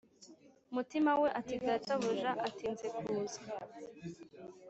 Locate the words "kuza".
2.97-3.39